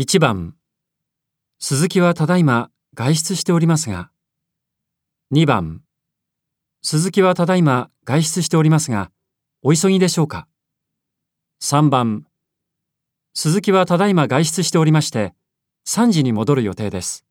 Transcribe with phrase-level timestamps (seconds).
[0.00, 0.54] 1番。
[1.58, 4.12] 鈴木はただいま外出しておりますが。
[5.34, 5.82] 2番。
[6.82, 9.10] 鈴木はただいま外出しておりますが
[9.60, 10.46] お急ぎでしょうか。
[11.60, 12.28] 3番。
[13.34, 15.34] 鈴木はただいま外出しておりまして
[15.88, 17.24] 3時に戻る予定です。